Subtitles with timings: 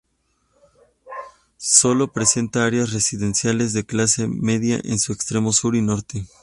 [1.57, 6.25] Sólo presenta áreas residenciales de clase media en sus extremos sur y norte.